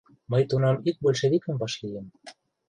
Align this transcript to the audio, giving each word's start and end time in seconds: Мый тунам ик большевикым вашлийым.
Мый 0.31 0.43
тунам 0.49 0.77
ик 0.89 0.95
большевикым 1.05 1.55
вашлийым. 1.61 2.05